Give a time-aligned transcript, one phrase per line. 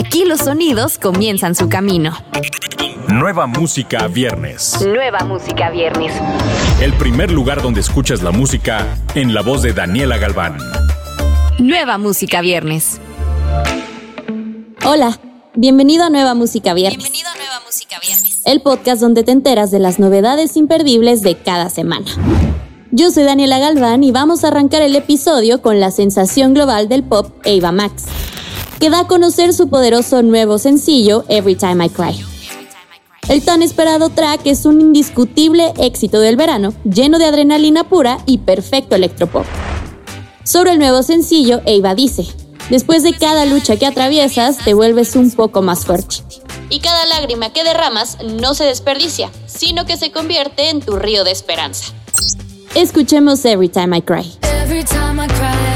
[0.00, 2.16] Aquí los sonidos comienzan su camino.
[3.08, 4.80] Nueva música viernes.
[4.80, 6.14] Nueva música viernes.
[6.80, 10.56] El primer lugar donde escuchas la música en la voz de Daniela Galván.
[11.58, 12.98] Nueva música viernes.
[14.86, 15.20] Hola,
[15.54, 17.00] bienvenido a Nueva Música Viernes.
[17.00, 18.40] Bienvenido a Nueva música viernes.
[18.46, 22.06] El podcast donde te enteras de las novedades imperdibles de cada semana.
[22.90, 27.04] Yo soy Daniela Galván y vamos a arrancar el episodio con la sensación global del
[27.04, 28.06] pop Ava Max,
[28.80, 32.24] que da a conocer su poderoso nuevo sencillo Every Time I Cry.
[33.28, 38.38] El tan esperado track es un indiscutible éxito del verano, lleno de adrenalina pura y
[38.38, 39.44] perfecto electropop.
[40.44, 42.26] Sobre el nuevo sencillo, Ava dice,
[42.70, 46.16] Después de cada lucha que atraviesas, te vuelves un poco más fuerte.
[46.70, 51.24] Y cada lágrima que derramas no se desperdicia, sino que se convierte en tu río
[51.24, 51.92] de esperanza.
[52.74, 54.32] Escuchemos Every Time I Cry.
[54.62, 55.69] Every time I cry,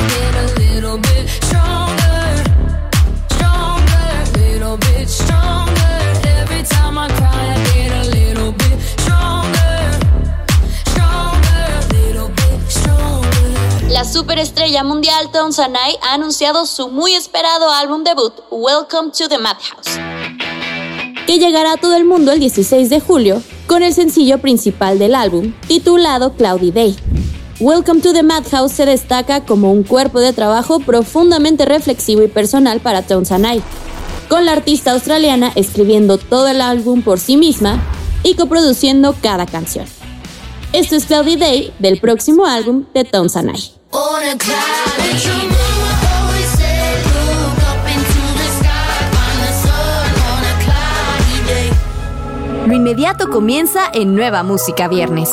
[14.34, 19.96] superestrella mundial Tom Sanai ha anunciado su muy esperado álbum debut, Welcome to the Madhouse,
[21.24, 25.14] que llegará a todo el mundo el 16 de julio con el sencillo principal del
[25.14, 26.96] álbum, titulado Cloudy Day.
[27.60, 32.80] Welcome to the Madhouse se destaca como un cuerpo de trabajo profundamente reflexivo y personal
[32.80, 33.62] para Tom Sanai,
[34.28, 37.80] con la artista australiana escribiendo todo el álbum por sí misma
[38.24, 39.86] y coproduciendo cada canción.
[40.72, 43.83] Esto es Cloudy Day del próximo álbum de Tom Sanai.
[43.96, 45.46] On a cloudy day.
[45.46, 52.66] Mama always said, look up into the sky, find the sun on a cloudy day.
[52.66, 55.30] Lo inmediato comienza en Nueva música viernes.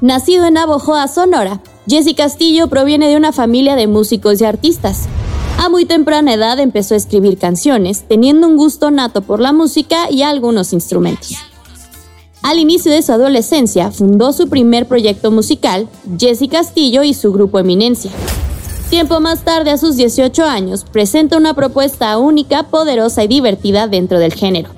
[0.00, 5.04] Nacido en Navojoa, Sonora, Jesse Castillo proviene de una familia de músicos y artistas.
[5.60, 10.10] A muy temprana edad empezó a escribir canciones, teniendo un gusto nato por la música
[10.10, 11.47] y algunos instrumentos.
[12.42, 15.88] Al inicio de su adolescencia, fundó su primer proyecto musical,
[16.18, 18.12] Jesse Castillo y su grupo Eminencia.
[18.90, 24.18] Tiempo más tarde, a sus 18 años, presenta una propuesta única, poderosa y divertida dentro
[24.18, 24.70] del género.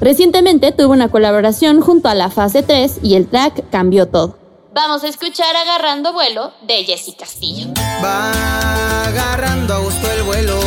[0.00, 4.38] Recientemente tuvo una colaboración junto a la Fase 3 y el track cambió todo.
[4.72, 7.66] Vamos a escuchar Agarrando Vuelo de Jesse Castillo.
[8.02, 10.58] Va agarrando a gusto el vuelo,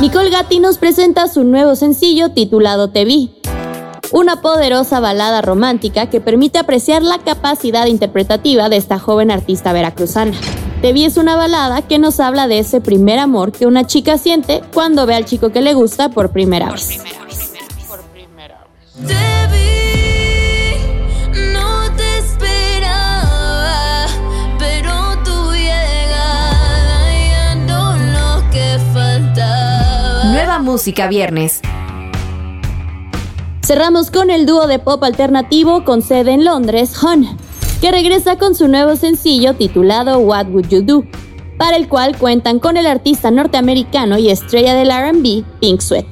[0.00, 3.32] Nicole Gatti nos presenta su nuevo sencillo titulado Te Vi.
[4.12, 10.38] Una poderosa balada romántica que permite apreciar la capacidad interpretativa de esta joven artista veracruzana.
[10.82, 14.18] Te Vi es una balada que nos habla de ese primer amor que una chica
[14.18, 17.00] siente cuando ve al chico que le gusta por primera vez.
[19.04, 19.14] Te
[19.50, 19.97] vi,
[30.38, 31.60] Nueva música viernes.
[33.60, 37.36] Cerramos con el dúo de pop alternativo con sede en Londres, Hun,
[37.80, 41.02] que regresa con su nuevo sencillo titulado What Would You Do,
[41.58, 46.06] para el cual cuentan con el artista norteamericano y estrella del RB, Pink Sweat.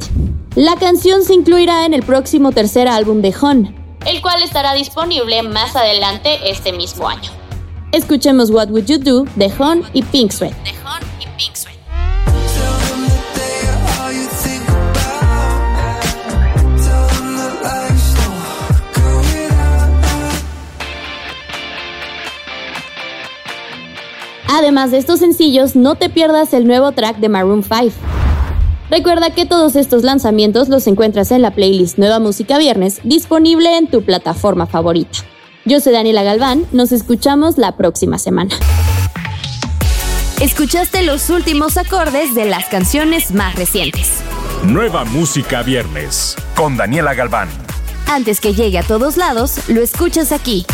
[0.57, 3.77] La canción se incluirá en el próximo tercer álbum de Hun,
[4.07, 7.31] el cual estará disponible más adelante este mismo año.
[7.93, 10.53] Escuchemos What Would You Do de Hun y Pink Sweat.
[24.57, 27.95] Además de estos sencillos, no te pierdas el nuevo track de Maroon 5.
[28.91, 33.87] Recuerda que todos estos lanzamientos los encuentras en la playlist Nueva Música Viernes, disponible en
[33.87, 35.19] tu plataforma favorita.
[35.67, 38.55] Yo soy Daniela Galván, nos escuchamos la próxima semana.
[40.41, 44.11] Escuchaste los últimos acordes de las canciones más recientes.
[44.65, 47.51] Nueva música viernes con Daniela Galván.
[48.07, 50.65] Antes que llegue a todos lados, lo escuchas aquí.